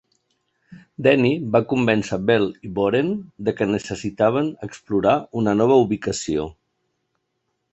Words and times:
Denny 1.07 1.33
va 1.55 1.61
convèncer 1.73 2.17
Bell 2.29 2.47
i 2.69 2.71
Boren 2.79 3.11
de 3.49 3.55
què 3.59 3.67
necessitaven 3.75 4.51
explorar 4.69 5.15
una 5.43 5.55
nova 5.61 5.79
ubicació. 5.85 6.49